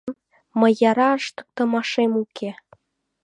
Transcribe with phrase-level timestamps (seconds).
[0.59, 2.51] Мый яра ыштыктымашем уке.